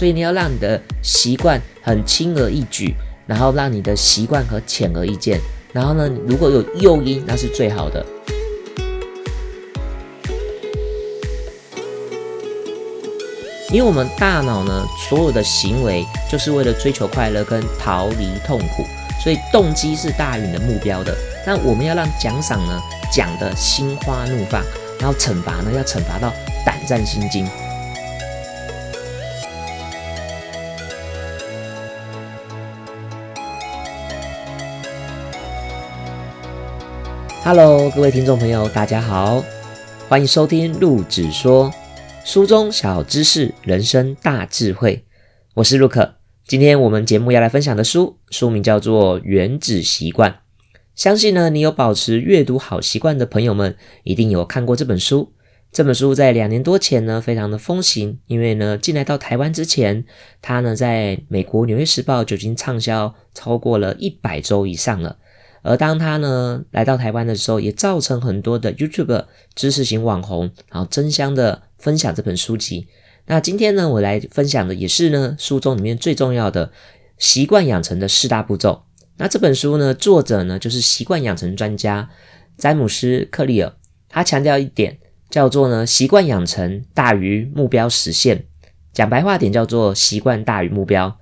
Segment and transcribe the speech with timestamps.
[0.00, 2.94] 所以你要让你的习惯很轻而易举，
[3.26, 5.38] 然后让你的习惯和显而易见。
[5.74, 8.02] 然后呢，如果有诱因，那是最好的。
[13.70, 18.82] 因为我们大脑呢，所有的行为就是为了追求快乐跟逃离痛苦，
[19.22, 21.14] 所以动机是大于你的目标的。
[21.46, 22.80] 那我们要让奖赏呢
[23.12, 24.62] 讲得心花怒放，
[24.98, 26.32] 然后惩罚呢要惩罚到
[26.64, 27.46] 胆战心惊。
[37.42, 39.42] Hello，各位听众朋友，大家好，
[40.10, 41.72] 欢迎收听陆子说。
[42.22, 45.06] 书中小知识，人生大智慧。
[45.54, 46.16] 我是陆克。
[46.46, 50.30] 今天我们节目要来分享的书，书名叫做《原子习惯》。
[50.94, 55.32] 相信呢，你有保持阅读好习惯的朋友们，一定有看过这本书。
[55.72, 60.04] 这本书在两年多前呢，非常的风行，因为呢，进来到台湾之前，
[60.42, 65.16] 它呢在美国《纽约时报》就已经畅销超过了一百周以上了。
[65.62, 72.88] 而当他呢来到台湾的时候，也造成很多的 YouTube 知识型网红，然后争相的分享这本书籍。
[73.26, 76.72] 那今天呢，我来分享的也是呢书中里面最重要的
[77.18, 78.82] 习惯养成的四大步骤。
[79.18, 82.08] 那这本书呢，作者呢就是习惯养成专家
[82.56, 83.72] 詹姆斯克利尔，
[84.08, 88.46] 他强调一点叫做呢习惯养成大于目标实现，
[88.92, 91.19] 讲白话点叫做习惯大于目标。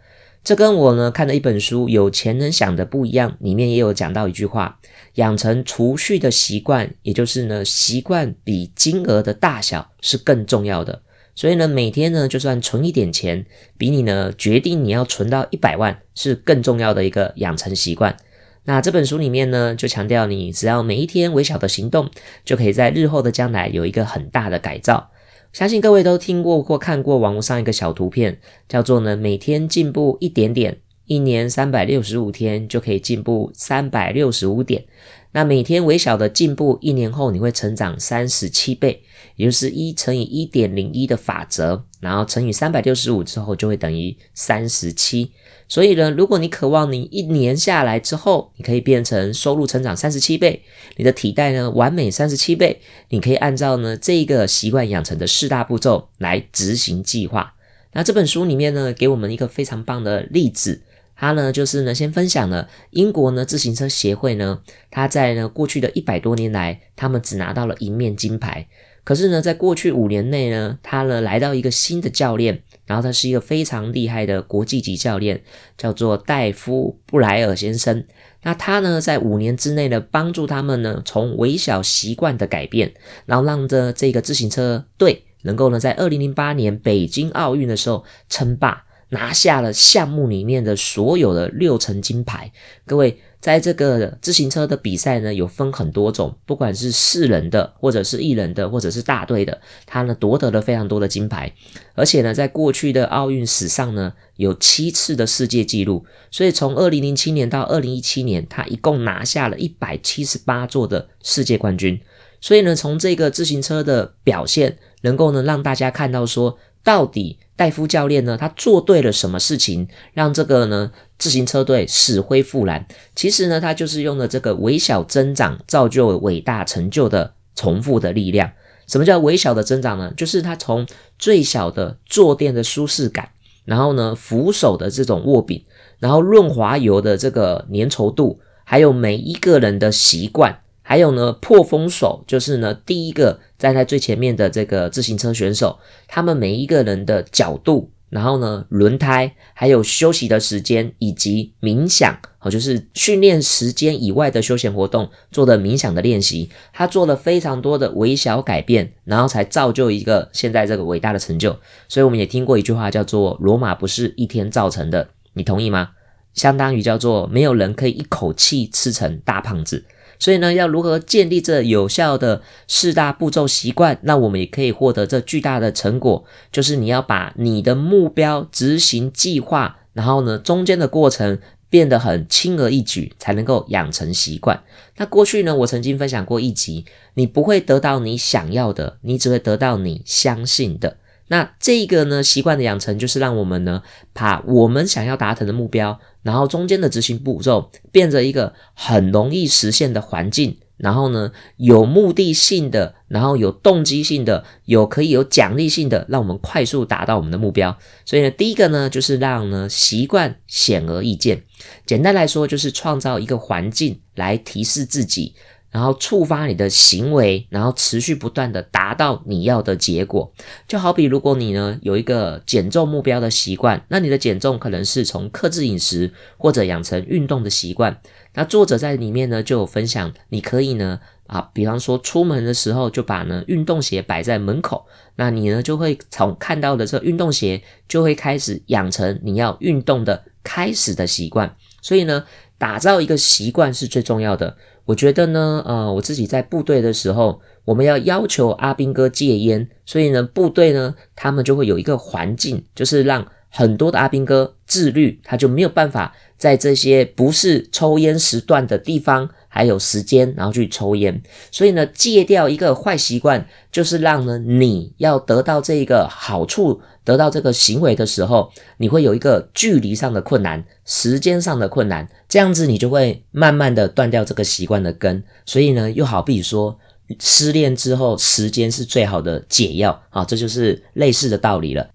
[0.49, 4.81] 这跟我呢看的一本书《有钱人想的不一样》里面也有讲到一句话：
[5.17, 11.03] 养成储蓄的习惯，也就是呢习惯比金额的大小是更重要的。
[11.35, 13.45] 所以呢，每天呢就算存一点钱，
[13.77, 18.17] 比你呢决定你要存到一百万是更重要的一个养成习惯。
[18.65, 22.11] 那这本书里面呢就强调，你只要每一天微小的行动，
[22.47, 25.11] 就可以在日后的将来有一个很大的改造。
[25.53, 34.85] 相信各位都听过或看过网络上一个小图片，叫做呢每天进步一点点，一年三百六十五天就可以进步三百六十五点。
[35.33, 39.03] 那每天微小的进步，一年后你会成长三十七倍，
[39.37, 45.31] 也就是一乘以一点零一的法则，然后乘以三百六十五之后就会等于三十七。
[45.69, 50.63] 所以呢，如果你渴望你一年下来之后，你可以变成收入成长三十七倍，
[50.97, 52.81] 你的体态呢完美三十七倍，
[53.11, 57.55] 你可以按照呢这个习惯养成的四大步骤来执行计划。
[57.93, 60.83] 那这本书里面呢，给我们一个非常棒的例子，
[61.19, 68.69] 他呢就是呢先分享了英国呢自行车协会呢，他在呢过去的一百多年来，他们只拿到了一面金牌。
[69.03, 75.43] 可是呢，在过去五年内呢，他呢来到一个新的教练，然后他是一个非常厉害的国际级教练，
[75.79, 78.05] 叫做戴夫布莱尔先生。
[78.43, 82.93] 那他呢，在五年之内呢，帮助他们呢，从微小习惯的改变，
[83.25, 92.53] 然后让着这个自行车队能够呢，在二零零八年北京奥运的时候称霸，拿下了项目里面的所有的六层金牌。
[92.87, 93.19] 各位。
[93.41, 101.53] 在这个自行车的比赛呢，有分很多种，不管是四人的，或者是一人的，或者是大队的，他呢夺得了非常多的金牌，
[101.95, 112.01] 而且呢，在过去的奥运史上呢，有七次的世界纪录，所以从二零零七年到二零一七年，他一共拿下了一百七十八座的世界冠军，
[112.41, 120.93] 所以呢，从这个自行车的表现，能够呢让大家看到说，到底戴夫教练呢，他做对了什么事情，让这个呢？
[121.19, 128.53] 自行车队死灰复燃，其实呢，他就是用了这个微小增长造就伟大成就的重复的力量。
[128.87, 130.13] 什么叫微小的增长呢？
[130.17, 130.87] 就是他从
[131.19, 133.31] 最小的坐垫的舒适感，
[133.65, 135.65] 然后呢，扶手的这种握柄，
[135.99, 147.91] 然后润滑油的这个粘稠度，还有每一个人的习惯，还有呢，破风手，就是呢，第一个站在最前面的这个自行车选手，他们每一个人的角度。
[148.11, 161.55] 然后呢，轮胎，还有休息的时间，以及冥想，哦，就是训练时间以外的休闲活动做的冥想的练习，他做了非常多的微小改变，然后才造就一个现在这个伟大的成就。
[161.87, 165.91] 所以我们也听过一句话，叫做“罗马不是一天造成的”，你同意吗？
[166.33, 169.85] 相当于叫做没有人可以一口气吃成大胖子。
[170.19, 173.99] 所以呢，要如何建立这有效的四大步骤习惯？
[174.03, 181.39] 那我们也可以获得这巨大的成果，就是你要把你的目标执行计划，然后呢，中间的过程
[181.71, 184.63] 变得很轻而易举，才能够养成习惯。
[184.97, 186.85] 那过去呢，我曾经分享过一集，
[187.15, 190.97] 你不会得到你想要的，你只会得到你相信的。
[191.29, 193.83] 那这个呢，习惯的养成就是让我们呢，
[194.13, 207.77] 把我们想要达成的目标，然后中间的执行步骤变成一个很容易实现的环境，然后呢有目的性的，然后有动机性的，有可以有奖励性的，让我们快速达到我们的目标。
[208.05, 211.45] 所以呢，第一个呢就是让呢习惯显而易见。
[211.85, 215.35] 简单来说，就是创造一个环境来提示自己。
[215.79, 220.33] 然后触发你的行为，然后持续不断的达到你要的结果。
[220.67, 227.97] 就好比如果你呢有一个减重目标的习惯，那你的减重可能是从克制饮食或者养成运动的习惯。
[228.35, 230.99] 那作者在里面呢就有分享，你可以呢
[231.29, 234.85] 啊，比方说出门的时候就把呢运动鞋摆在门口，
[235.15, 241.55] 那你呢就会从看到的这运动鞋就会开始养成你要运动的开始的习惯。
[241.81, 242.25] 所以呢，
[242.59, 244.57] 打造一个习惯是最重要的。
[244.89, 259.29] 我觉得呢，呃，我自己在部队的时候，我们要要求阿兵哥戒烟，所以呢，部队呢，他们就会有一个环境，就是让很多的阿兵哥自律，他就没有办法在这些不是抽烟时段的地方。
[259.51, 261.21] 还有时间，然后去抽烟，
[261.51, 275.25] 所以呢，戒掉一个坏习惯，就是让呢你要得到这个好处，得到这个行为的时候，你会有一个距离上的困难，时间上的困难，这样子你就会慢慢的断掉这个习惯的根。
[275.47, 276.79] 所以呢，又好比说
[277.19, 281.89] 失恋之后，时间是最好的解药啊，这就是类似的道理了。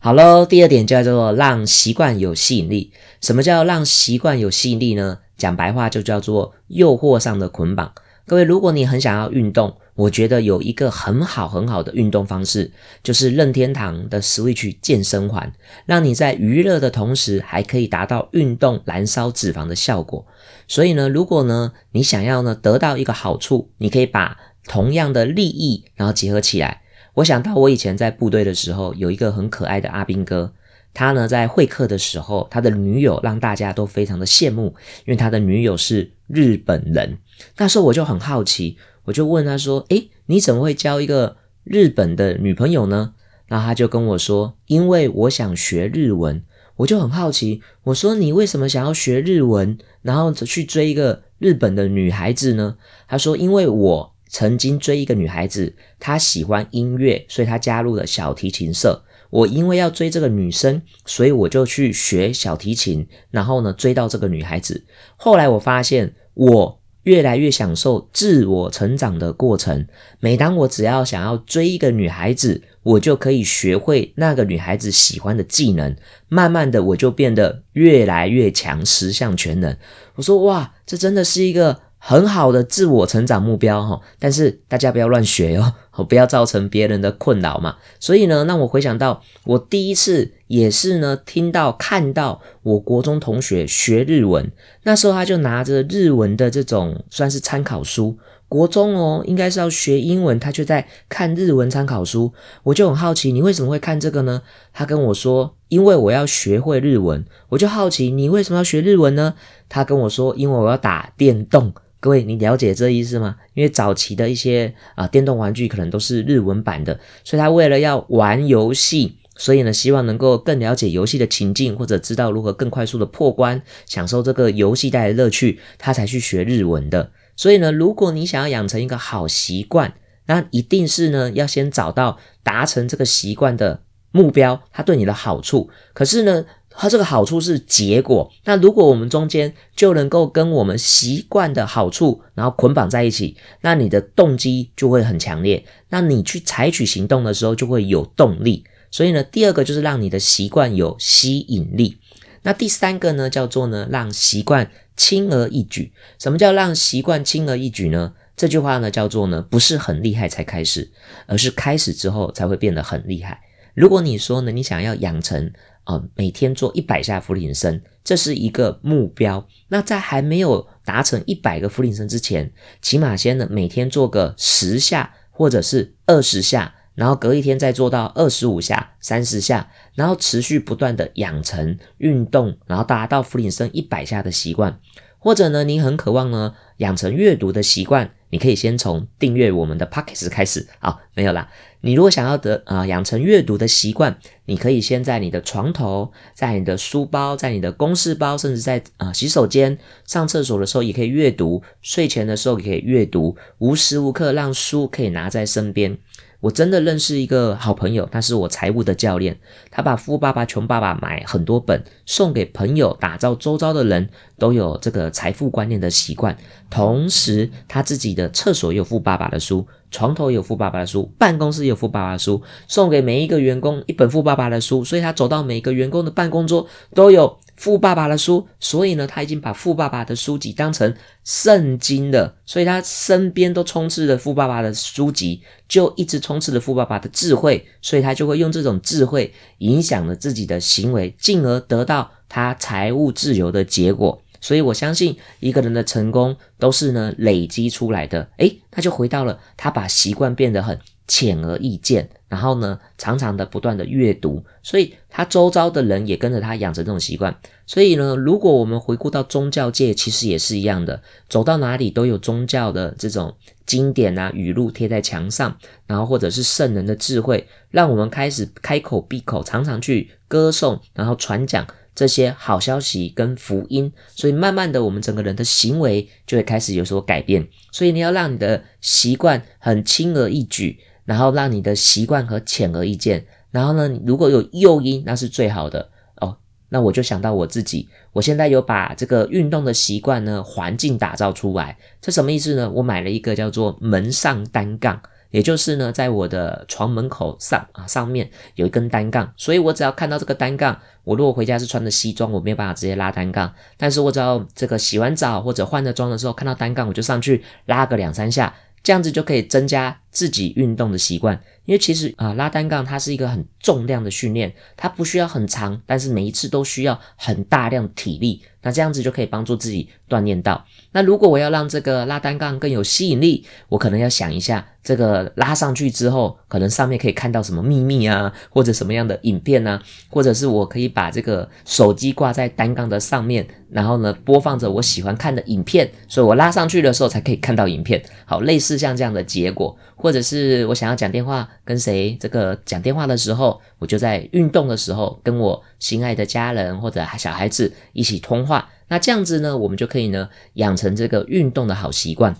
[0.00, 2.90] 好喽，第二点叫做让习惯有吸引力。
[3.20, 5.18] 什么叫让习惯有吸引力呢？
[5.38, 7.92] 讲白话就叫做诱惑上的捆绑。
[8.28, 15.52] 各位，如果你很想要运动，我觉得有一个很好很好的运动方式，就是任天堂的 Switch 健身环，
[15.86, 20.26] 让你在娱乐的同时，还可以达到运动燃烧脂肪的效果。
[20.66, 26.82] 所以呢，如果呢你想要呢得到一个好处，你可以把同样的利益然后结合起来。
[27.14, 30.52] 我想到我以前在部队的时候，有一个很可爱的阿兵哥。
[30.92, 34.74] 他呢，在会客的时候，他的女友让大家都非常的羡慕，
[35.04, 37.18] 因为他的女友是日本人。
[37.58, 43.14] 那时候我就很好奇，我就问他说：“诶，你怎么会交一个日本的女朋友呢？”
[43.46, 46.42] 然后他就跟我说：“因为我想学日文。”
[46.76, 52.76] 我就很好奇，我说：“你为什么想要学日文，然后去追一个日本的女孩子呢？”
[53.08, 64.84] 他说：“因为我曾经追一个女孩子，她喜欢音乐，所以她加入了小提琴社。”我因为要追这个女生，所以我就去学小提琴，然后呢追到这个女孩子。
[65.16, 69.86] 后来我发现，我越来越享受自我成长的过程。
[70.20, 75.96] 每当我只要想要追一个女孩子，我就可以学会那个女孩子喜欢的技能。
[76.28, 79.76] 慢慢的，我就变得越来越强，十项全能。
[80.16, 81.85] 我说哇，这真的是一个。
[82.08, 85.74] 很好的自我成长目标哈，但是大家不要乱学哦，
[86.08, 87.78] 不要造成别人的困扰嘛。
[87.98, 94.52] 所以呢，让我回想到我第一次也是呢，听到看到我国中同学学日文，
[94.84, 98.16] 那时候他就拿着日文的这种算是参考书。
[98.48, 102.32] 国中哦，应该是要学英文，他却在看日文参考书，
[102.62, 104.42] 我就很好奇，你为什么会看这个呢？
[104.72, 107.24] 他跟我说，因为我要学会日文。
[107.48, 109.34] 我就好奇，你为什么要学日文呢？
[109.68, 111.74] 他跟我说，因为我要打电动。
[111.98, 113.36] 各位，你了解这意思吗？
[113.54, 127.10] 因为早期的一些啊电动玩具可能都是日文版的，所以他为了要玩游戏，所以呢希望能够更了解游戏的情境，或者知道如何更快速的破关，享受这个游戏带来的乐趣，他才去学日文的。
[127.34, 129.94] 所以呢，如果你想要养成一个好习惯，
[130.26, 133.82] 那一定是呢要先找到达成这个习惯的
[134.12, 135.70] 目标，它对你的好处。
[135.92, 136.44] 可是呢。
[136.78, 148.64] 它这个好处是结果，那如果我们中间就能够跟我们习惯的好处，然后捆绑在一起，那你的动机就会很强烈，那你去采取行动的时候就会有动力。
[148.90, 151.96] 所以呢，第二个就是让你的习惯有吸引力。
[152.42, 155.92] 那第三个呢，叫做呢让习惯轻而易举。
[156.18, 158.12] 什么叫让习惯轻而易举呢？
[158.36, 160.90] 这句话呢叫做呢不是很厉害才开始，
[161.26, 163.40] 而是开始之后才会变得很厉害。
[163.74, 165.52] 如果你说呢，你想要养成。
[165.86, 169.46] 啊，每天做一百下俯卧撑，这是一个目标。
[169.68, 172.52] 那在还没有达成一百个俯卧撑之前，
[172.82, 184.80] 起码先呢每天做个十下或者是二十下，然后隔一天再做到二十五下、三十下，然后持续不断的养成运动，然后达到俯卧撑一百下的习惯。
[185.26, 190.68] 或者呢，你很渴望呢养成阅读的习惯，你可以先从订阅我们的 Pockets 开始。
[190.78, 191.50] 好，没有啦。
[191.80, 205.98] 你如果想要得啊养成阅读的习惯，你可以先在你的床头，在你的书包，在你的公事包，甚至在啊洗手间、上厕所的时候也可以阅读，睡前的时候也可以阅读，无时无刻让书可以拿在身边。
[206.40, 209.38] 我真的认识一个好朋友，他是我财务的教练，
[209.70, 216.36] 他把《富爸爸穷爸爸》买很多本送给朋友，打造周遭的人都有这个财富观念的习惯。
[216.68, 227.38] 同时，他自己的厕所有富爸爸的书，床头有富爸爸的书，办公室有富爸爸的书，送给每一个员工一本富爸爸的书，所以他走到每个员工的办公桌都有。
[227.56, 230.94] 富爸爸的书，所以呢，他已经把富爸爸的书籍当成
[231.24, 244.22] 圣经了，所以他身边都充斥着富爸爸的书籍，就一直充斥着富爸爸的智慧，所以他就会用这种智慧影响了自己的行为，进而得到他财务自由的结果。
[244.38, 248.28] 所以我相信一个人的成功都是呢累积出来的。
[248.36, 252.08] 诶，他就回到了他把习惯变得很浅而易见。
[252.28, 257.34] 然后呢，常常的不断的阅读，所以他周遭的人也跟着他养成这种习惯。
[257.66, 273.92] 所以呢，如果我们回顾到宗教界，其实也是一样的，走到哪里都有宗教的这种经典啊、语录贴在墙上，然后或者是圣人的智慧，让我们开始开口闭口，常常去歌颂，然后传讲这些好消息跟福音。
[274.16, 277.46] 所以慢慢的，我们整个人的行为就会开始有所改变。
[277.70, 280.80] 所以你要让你的习惯很轻而易举。
[281.06, 286.36] 然后让你的习惯和显而易见，然后呢，如果有诱因，那是最好的哦。
[286.68, 291.78] 那我就想到我自己，我现在有把这个运动的习惯呢环境打造出来。
[292.00, 292.68] 这什么意思呢？
[292.68, 308.52] 我买了一个叫做门上单杠，也就是呢，在我的床门口上啊上面有一根单杠，所以我只要看到这个单杠，我如果回家是穿着西装，我没有办法直接拉单杠，但是我只要这个洗完澡或者换了装的时候看到单杠，我就上去拉个两三下。
[308.82, 318.42] 这样子就可以增加自己运动的习惯，因为其实啊拉单杠它是一个很重量的训练，它不需要很长，但是每一次都需要很大量体力。
[318.62, 320.64] 那这样子就可以帮助自己锻炼到。
[320.90, 329.80] 那如果我要让这个拉单杠更有吸引力，我可能要想一下，这个拉上去之后，可能上面可以看到什么秘密啊，或者什么样的影片啊，
[330.10, 338.02] 或者是我可以把这个手机挂在单杠的上面，然后呢播放着我喜欢看的影片，所以我拉上去的时候才可以看到影片。
[338.24, 348.70] 好，类似像这样的结果，或者是我想要讲电话跟谁这个讲电话的时候，我就在运动的时候跟我心爱的家人或者小孩子一起通话。
[348.88, 352.34] 那这样子呢，我们就可以呢养成这个运动的好习惯。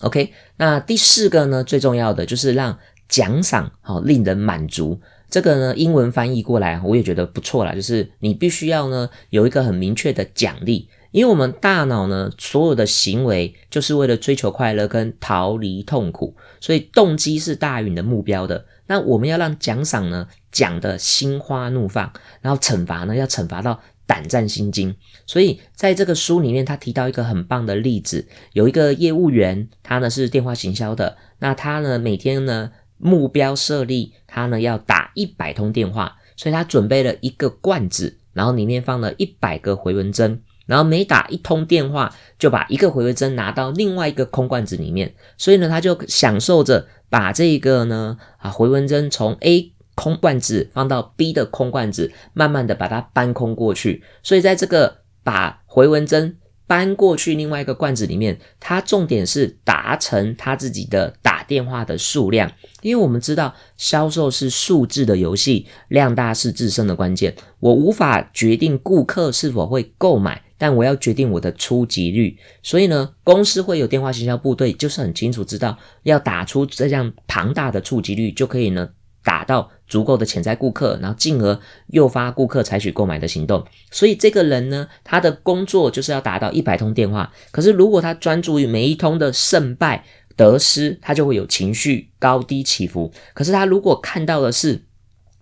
[0.00, 2.76] OK，那第四个呢，最重要的就是让
[3.08, 5.00] 奖赏好令人满足。
[5.30, 18.66] 这个呢，英文翻译过来我也觉得不错啦，就是你必须要呢有一个很明确的奖励，因为我们大脑呢所有的行为就是为了追求快乐跟逃离痛苦，所以动机是大于你的目标的。
[18.86, 23.80] 那我们要让奖赏呢讲的心花怒放，然后惩罚呢要惩罚到。
[24.08, 24.94] 胆战心惊，
[25.26, 49.72] 所以在这个书里面，他提到一个很棒的例子，有一个业务员，他呢是电话行销的，那他呢每天呢目标设立，他呢要打一百通电话，所以他准备了一个罐子，然后里面放了一百个回文针，然后每打一通电话，就把一个回文针拿到另外一个空罐子里面，所以呢他就享受着把这个呢啊回文针从 A。
[49.98, 54.04] 空罐子放到 B 的空罐子，慢慢的把它搬空过去。
[54.22, 62.52] 所以在这个把回纹针搬过去另外一个罐子里面，它重点是达成他自己的打电话的数量。
[62.82, 67.34] 因为我们知道销售是数字的游戏，量大是制胜的关键。
[67.58, 72.38] 我无法决定顾客是否会购买，但我要决定我的出击率。
[72.62, 78.90] 所以呢，公司会有电话行销部队，就是很清楚知道要打出这样庞大的触及率，就可以呢。
[79.24, 81.58] 打到足够的潜在顾客，然后进而
[81.88, 83.66] 诱发顾客采取购买的行动。
[83.90, 87.32] 所以这个人呢，他的工作就是要达到一百通电话。
[87.50, 90.04] 可是如果他专注于每一通的胜败
[90.36, 93.12] 得失，他就会有情绪高低起伏。
[93.34, 94.84] 可是他如果看到的是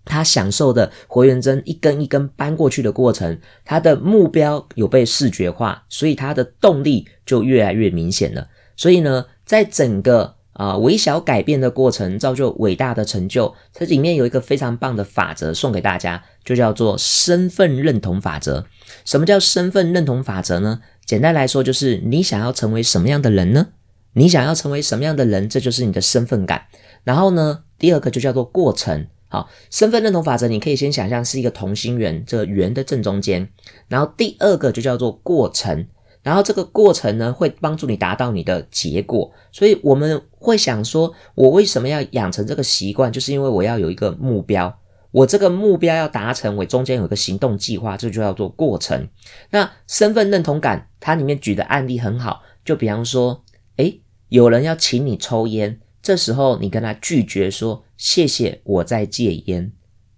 [0.05, 8.47] 他享受的回原针一根一根搬过去的过程，他的目标有被视觉化，所以他的动力就越来越明显了。
[8.77, 13.53] 所以呢，在整个啊，微小改变的过程造就伟大的成就。
[13.73, 18.65] 这里面有一个非常棒的法则送给大家，就叫做身份认同法则。
[19.03, 20.81] 什么叫身份认同法则呢？
[21.05, 23.67] 简单来说，就是你想要成为什么样的人呢？
[24.13, 26.67] 你想要成为什么样的人，这就是你的身份感。
[27.03, 29.07] 然后呢，第二个就叫做过程。
[29.35, 33.49] 好，身份认同法则，你可以先想象是一个同心圆，这个圆的正中间。
[33.89, 35.87] 然后第二个就叫做过程。
[36.23, 43.11] 然后这个过程呢，会帮助你达到你的结果，所以我们会想说，我为什么要养成这个习惯？
[43.11, 44.75] 就是因为我要有一个目标，
[45.11, 49.07] 我这个目标要达成，我中间有个行动计划，这就叫做过程。
[49.51, 53.43] 那身份认同感，它里面举的案例很好，就比方说，
[53.75, 59.71] 诶，有人要请你抽烟，这时候你跟他拒绝说，谢谢我在戒烟，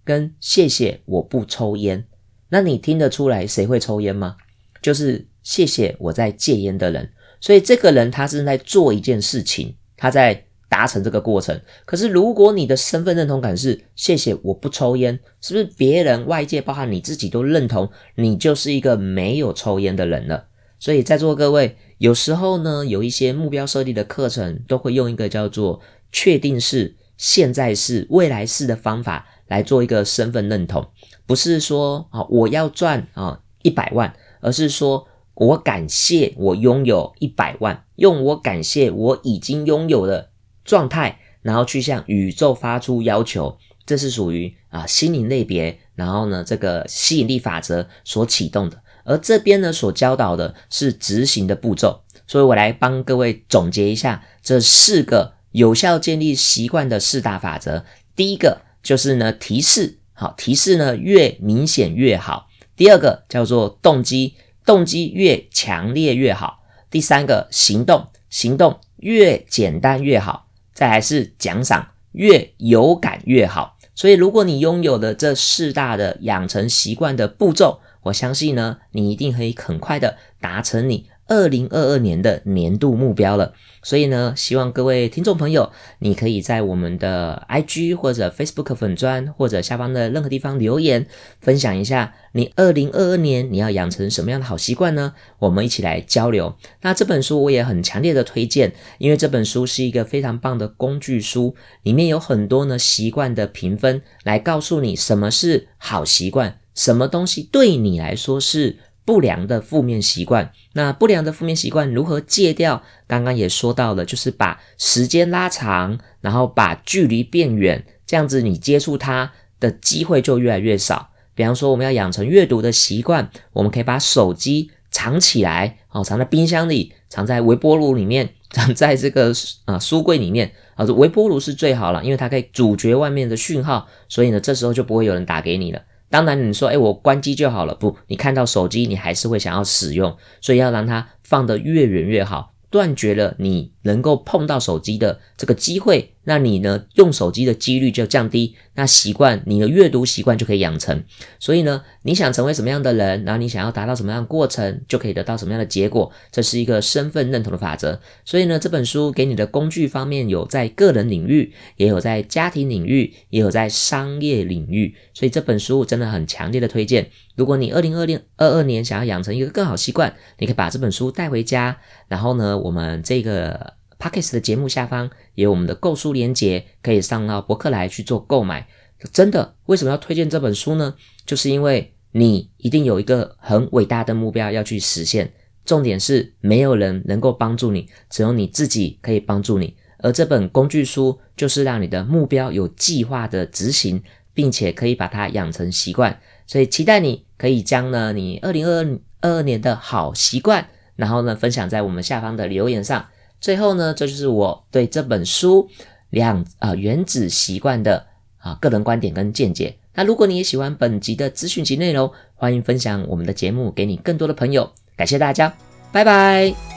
[0.03, 2.05] 跟谢谢我不抽烟。
[2.49, 4.37] 那你听得出来谁会抽烟吗？
[4.81, 7.11] 就是谢谢我在戒烟的人。
[7.39, 11.59] 所以这个人他是在做一件事情，他在达成这个过程。
[11.85, 20.47] 可是如果你的身份认同感是谢谢我不抽烟，是不是别人外界包含你自己都认同你就是一个没有抽烟的人了？
[20.79, 25.81] 所以在座各位，有时候呢，有一些目标设立的课程都会用一个叫做
[26.11, 30.87] 确定式、现在式、未来式的方法来做一个身份认同，
[31.25, 35.07] 不是说啊我要赚啊一百万，而是说。
[35.39, 40.31] 我感谢我拥有一百万，用我感谢我已经拥有的
[40.65, 43.55] 状态，然后去向宇宙发出要求，
[43.85, 57.83] 这是属于啊心灵类别，然后呢这个吸引力法则所启动的，而这边呢所教导的是执行的步骤，所以我来帮各位总结一下这四个有效建立习惯的四大法则。
[58.15, 62.47] 第一个就是呢提示，好提示呢越明显越好。
[62.75, 64.35] 第二个叫做动机。
[64.63, 66.61] 动机越强烈越好。
[66.91, 70.49] 第三个行动，行动越简单越好。
[70.73, 73.77] 再来是奖赏，越有感越好。
[73.95, 81.07] 所以，如果你拥有了这四大的养成习惯的步骤，我相信呢，你一定可以很快的达成你。
[81.27, 83.53] 二零二二年的年度目标了，
[83.83, 91.05] 所以呢，希望各位听众朋友，你可以在我们的 IG 或者 Facebook 粉砖或者下方的任何地方留言，
[91.41, 95.13] 分享一下你二零二二年你要养成什么样的好习惯呢？
[95.39, 96.55] 我们一起来交流。
[96.81, 108.77] 那这本书我也很强烈的推荐，因为这本书是一个非常棒的工具书，里面有很多呢习惯的评分，来告诉你什么是好习惯，什么东西对你来说是。
[109.07, 112.83] 不良的负面习惯，那不良的负面习惯如何戒掉？
[113.07, 121.11] 刚刚也说到了，就是把时间拉长，然后把距离变远，这样子你接触它的机会就越来越少。
[121.33, 129.31] 比方说，我们要养成阅读的习惯，我们可以把手机藏起来，哦，藏在冰箱里，藏在微波炉里面， 藏在这个
[129.63, 130.51] 啊书柜里面。
[130.75, 135.81] 啊，微波炉是最好了，因为它可以阻绝外面的讯号，所以呢，这时候就不会有人打给你了。
[136.09, 137.75] 当然，你说，哎，我关机就好了。
[137.75, 146.13] 不，你看到手机，你还是会想要使用，所以要让它放得越远越好，断绝了你能够碰到手机的这个机会。
[146.29, 151.01] 那你呢，用手机的几率就降低，那习惯你的阅读习惯就可以养成。
[151.39, 156.11] 所以呢，你想成为什么样的人，然后你想要达到什么样的过程，就可以得到什么样的结果。
[156.29, 157.97] 这是一个身份认同的法则。
[158.25, 164.93] 所以呢，这本书给你的工具方面有在个人领域，也有在家庭领域，也有在商业领域。
[165.13, 167.09] 所以这本书真的很强烈的推荐。
[167.37, 171.77] 如果你二零二零二二年想要养成一个更好习惯，你可以把这本书带回家。
[172.09, 173.76] 然后呢，我们这个。
[173.99, 178.67] P o c k e t 的节目下方有我们的购书链接，可以上到博客来去做购买。
[179.11, 180.95] 真的，为什么要推荐这本书呢？
[181.25, 185.33] 就是因为你一定有一个很伟大的目标要去实现。
[185.65, 189.75] 重点是没有人能够帮助你，只有你自己可以帮助你。
[189.99, 194.01] 而这本工具书就是让你的目标有计划的执行，
[194.33, 196.19] 并且可以把它养成习惯。
[196.45, 198.85] 所以期待你可以将呢你二零二
[199.21, 203.05] 二二年的好习惯，然后呢分享在我们下方的留言上。
[203.39, 205.69] 最后呢，这就是我对这本书
[206.09, 208.05] 两啊原子习惯的
[208.37, 209.75] 啊个人观点跟见解。
[209.93, 214.71] 那如果你也喜欢本集的资讯及内容，欢迎分享我们的节目给你更多的朋友。
[214.95, 215.51] 感谢大家，
[215.91, 216.76] 拜拜。